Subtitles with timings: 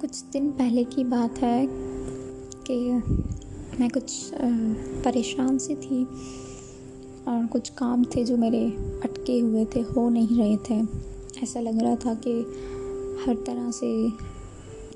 [0.00, 1.64] کچھ دن پہلے کی بات ہے
[2.64, 2.92] کہ
[3.78, 4.34] میں کچھ
[5.02, 6.04] پریشان سی تھی
[7.24, 8.66] اور کچھ کام تھے جو میرے
[9.04, 10.80] اٹکے ہوئے تھے، ہو نہیں رہے تھے۔
[11.40, 12.42] ایسا لگ رہا تھا کہ
[13.26, 14.06] ہر طرح سے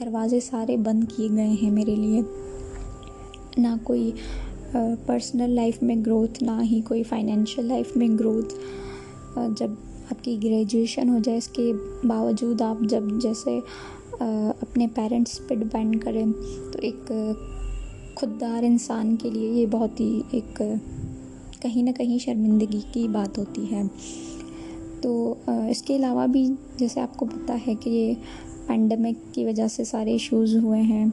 [0.00, 2.20] دروازے سارے بند کیے گئے ہیں میرے لیے۔
[3.56, 4.10] نہ کوئی
[5.06, 8.54] پرسنل لائف میں گروتھ نہ ہی کوئی فائنینشیل لائف میں گروتھ
[9.58, 9.70] جب
[10.10, 11.72] آپ کی گریجویشن ہو جائے، اس کے
[12.04, 13.58] باوجود آپ جب جیسے
[14.60, 16.26] اپنے پیرنٹس پہ ڈپینڈ کریں،
[16.72, 17.12] تو ایک
[18.14, 20.62] خوددار انسان کے لیے یہ بہت ہی ایک
[21.60, 23.82] کہیں نہ کہیں شرمندگی کی بات ہوتی ہے۔
[25.02, 28.14] تو اس کے علاوہ بھی جیسے آپ کو پتہ ہے کہ یہ
[28.66, 31.06] پینڈمک کی وجہ سے سارے ایشوز ہوئے ہیں۔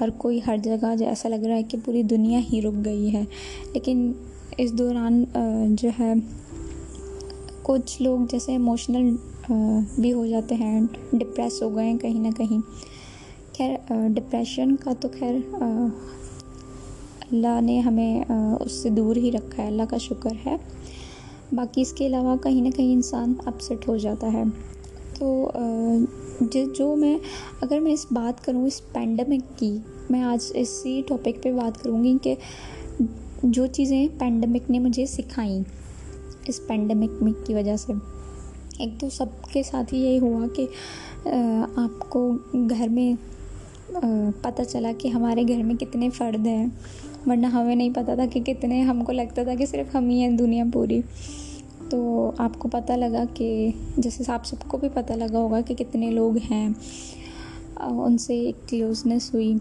[0.00, 3.12] ہر کوئی ہر جگہ جو ایسا لگ رہا ہے کہ پوری دنیا ہی رک گئی
[3.12, 3.24] ہے۔
[3.74, 4.12] لیکن
[4.58, 5.24] اس دوران
[5.68, 6.12] جو ہے
[7.62, 9.10] کچھ لوگ جیسے ایموشنل
[9.98, 10.80] بھی ہو جاتے ہیں
[11.12, 12.58] ڈپریس ہو گئے ہیں کہیں نہ کہیں۔
[13.56, 13.74] خیر
[14.08, 15.34] ڈپریشن کا تو خیر
[17.30, 18.24] اللہ نے ہمیں
[18.60, 20.56] اس سے دور ہی رکھا ہے، اللہ کا شکر ہے۔
[21.52, 24.42] باقی اس کے علاوہ کہیں نہ کہیں انسان اپسٹ ہو جاتا ہے۔
[25.18, 25.50] تو
[26.76, 27.18] جو میں،
[27.60, 29.76] اگر میں اس بات کروں، اس پینڈمک کی،
[30.10, 32.34] میں آج اسی ٹاپک پہ بات کروں گی کہ
[33.42, 35.62] جو چیزیں پینڈمک نے مجھے سکھائیں۔
[36.46, 37.92] اس پینڈمک کی وجہ سے۔
[38.78, 40.66] ایک تو سب کے ساتھ ہی یہی ہوا کہ
[41.76, 42.36] آپ کو
[42.70, 43.12] گھر میں
[44.42, 46.66] پتہ چلا کہ ہمارے گھر میں کتنے فرد ہیں۔
[47.26, 50.20] ورنہ ہمیں نہیں پتہ تھا کہ کتنے، ہم کو لگتا تھا کہ صرف ہم ہی
[50.20, 51.00] ہیں دنیا پوری۔
[51.88, 55.74] تو آپ کو پتہ لگا کہ، جیسے آپ سب کو بھی پتہ لگا ہوگا کہ
[55.74, 56.68] کتنے لوگ ہیں
[57.80, 59.54] ان سے ایک کلوزنس ہوئی۔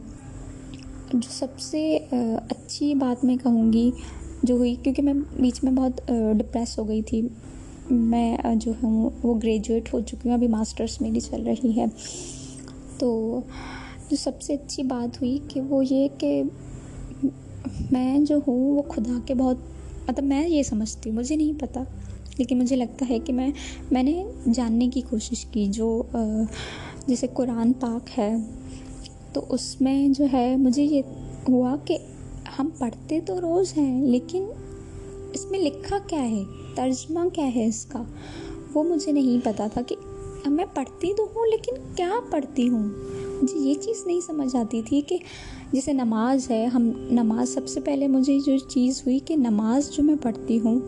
[1.13, 1.97] جو سب سے
[2.49, 3.91] اچھی بات میں کہوں گی
[4.43, 7.21] جو ہوئی کیونکہ میں بیچ میں بہت ڈپریس ہو گئی تھی۔
[7.91, 11.85] میں جو ہوں، وہ گریجویٹ ہو چکی ہوں، ابھی ماسٹرس میری چل رہی ہے۔
[12.97, 13.39] تو
[14.09, 16.43] جو سب سے اچھی بات ہوئی کہ وہ یہ کہ
[17.91, 19.57] میں جو ہوں، وہ خدا کے بہت
[20.07, 21.79] مطلب میں یہ سمجھتی ہوں، مجھے نہیں پتہ
[22.37, 23.49] لیکن مجھے لگتا ہے کہ میں
[23.91, 24.23] میں نے
[24.53, 26.03] جاننے کی کوشش کی جو
[27.07, 28.35] جیسے قرآن پاک ہے۔
[29.33, 31.01] تو اس میں جو ہے، مجھے یہ
[31.49, 31.97] ہوا کہ
[32.59, 34.45] ہم پڑھتے تو روز ہیں، لیکن
[35.33, 36.43] اس میں لکھا کیا ہے؟
[36.75, 38.03] ترجمہ کیا ہے اس کا؟
[38.73, 39.95] وہ مجھے نہیں پتہ تھا کہ
[40.45, 42.89] میں پڑھتی تو ہوں، لیکن کیا پڑھتی ہوں؟
[43.41, 45.17] مجھے یہ چیز نہیں سمجھ آتی تھی کہ
[45.71, 50.03] جیسے نماز ہے، ہم نماز سب سے پہلے مجھے جو چیز ہوئی کہ نماز جو
[50.03, 50.79] میں پڑھتی ہوں،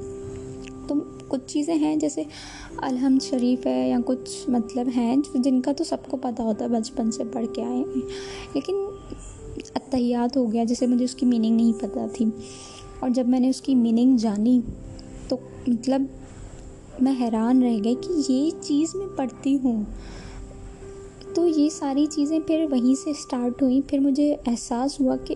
[0.88, 0.96] تو
[1.28, 2.24] کچھ چیزیں ہیں جیسے
[2.78, 6.70] الحمد شریف ہے یا کچھ مطلب ہیں جن کا تو سب کو پتہ ہوتا ہے،
[6.70, 8.02] بچپن سے پڑھ کے آئے ہیں۔
[8.54, 8.76] لیکن
[9.94, 12.26] اتحیات ہو گیا جیسے مجھے اس کی میننگ نہیں پتہ تھی۔
[13.00, 14.62] اور جب میں نے اس کی میننگ جانی
[15.28, 15.38] تو
[15.68, 16.02] مطلب
[17.02, 19.84] میں حیران رہ گئی کہ یہ چیز میں پڑھتی ہوں۔
[21.34, 25.36] تو یہ ساری چیزیں پھر وہیں سے اسٹارٹ ہوئیں۔ پھر مجھے احساس ہوا کہ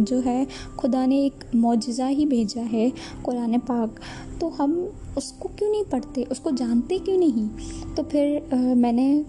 [0.00, 0.44] جو ہے،
[0.76, 2.88] خدا نے ایک معجزہ ہی بھیجا ہے
[3.22, 4.00] قرآن پاک۔
[4.40, 4.84] تو ہم
[5.16, 7.48] اس کو کیوں نہیں پڑھتے؟ اس کو جانتے کیوں نہیں؟
[7.94, 8.38] تو پھر
[8.76, 9.22] میں نے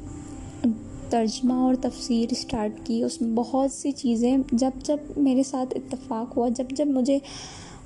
[1.12, 6.38] ترجمہ اور تفسیر اسٹارٹ کی، اس میں بہت سی چیزیں۔ جب جب میرے ساتھ اتفاق
[6.38, 7.20] ہوا، جب جب مجھے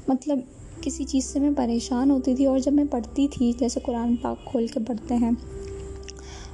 [0.08, 0.40] مطلب
[0.82, 4.46] کسی چیز سے میں پریشان ہوتی تھی اور جب میں پڑھتی تھی، جیسے قرآن پاک
[4.46, 5.32] کھول کے پڑھتے ہیں،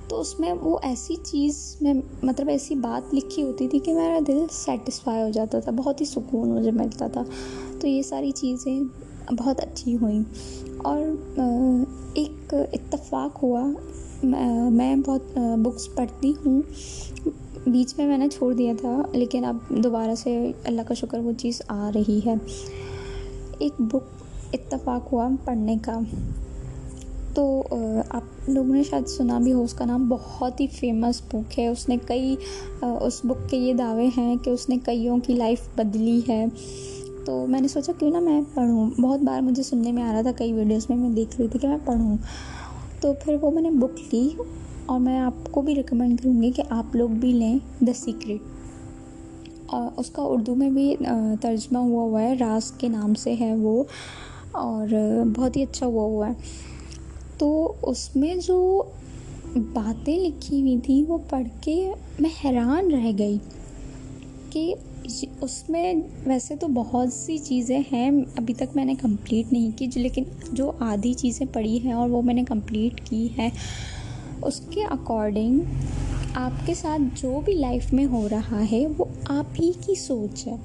[0.07, 1.93] تو اس میں وہ ایسی چیز میں
[2.23, 6.05] مطلب ایسی بات لکھی ہوتی تھی کہ میرا دل سیٹسفائی ہو جاتا تھا، بہت ہی
[6.05, 7.23] سکون مجھے ملتا تھا۔
[7.79, 8.81] تو یہ ساری چیزیں
[9.39, 10.21] بہت اچھی ہوئیں۔
[10.77, 11.01] اور
[12.13, 13.71] ایک اتفاق ہوا
[14.23, 16.61] میں بہت بکس پڑھتی ہوں۔
[17.67, 21.31] بیچ میں میں نے چھوڑ دیا تھا، لیکن اب دوبارہ سے اللہ کا شکر وہ
[21.37, 22.33] چیز آ رہی ہے۔
[23.59, 24.23] ایک بک
[24.53, 25.99] اتفاق ہوا پڑھنے کا۔
[27.33, 27.63] تو
[28.09, 31.67] آپ لوگوں نے شاید سنا بھی ہو، اس کا نام بہت ہی فیمس بک ہے۔
[31.67, 32.35] اس نے کئی
[32.81, 36.45] اس بک کے یہ دعوے ہیں کہ اس نے کئیوں کی لائف بدلی ہے۔
[37.25, 40.21] تو میں نے سوچا کیوں نہ میں پڑھوں۔ بہت بار مجھے سننے میں آ رہا
[40.21, 42.17] تھا، کئی ویڈیوز میں میں دیکھ رہی تھی کہ میں پڑھوں۔
[43.01, 44.29] تو پھر وہ میں نے بک لی
[44.85, 48.49] اور میں آپ کو بھی ریکمینڈ کروں گی کہ آپ لوگ بھی لیں دا سیکرٹ
[49.67, 50.95] اور اس کا اردو میں بھی
[51.41, 53.83] ترجمہ ہوا ہوا ہے۔ راز کے نام سے ہے وہ
[54.51, 54.87] اور
[55.35, 56.33] بہت ہی اچھا ہوا ہوا ہے۔
[57.37, 58.83] تو اس میں جو
[59.73, 61.75] باتیں لکھی ہوئی تھیں وہ پڑھ کے
[62.19, 63.37] میں حیران رہ گئی
[64.49, 64.73] کہ
[65.41, 65.93] اس میں
[66.25, 70.71] ویسے تو بہت سی چیزیں ہیں، ابھی تک میں نے کمپلیٹ نہیں کی لیکن جو
[70.79, 73.49] آدھی چیزیں پڑھی ہیں اور وہ میں نے کمپلیٹ کی ہے
[74.41, 75.59] اس کے اکارڈنگ
[76.33, 80.47] آپ کے ساتھ جو بھی لائف میں ہو رہا ہے، وہ آپ ہی کی سوچ
[80.47, 80.55] ہے۔